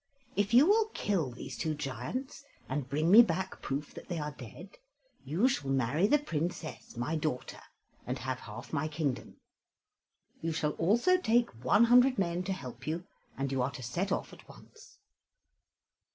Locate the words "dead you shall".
4.31-5.69